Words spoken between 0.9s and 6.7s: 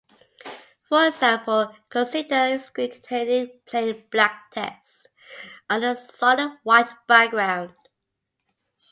example, consider a screen containing plain black text on a solid